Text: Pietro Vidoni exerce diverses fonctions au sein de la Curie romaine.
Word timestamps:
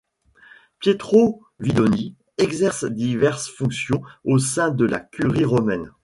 Pietro 0.79 1.43
Vidoni 1.59 2.15
exerce 2.39 2.85
diverses 2.85 3.49
fonctions 3.51 4.01
au 4.23 4.39
sein 4.39 4.71
de 4.71 4.85
la 4.85 4.99
Curie 4.99 5.45
romaine. 5.45 5.91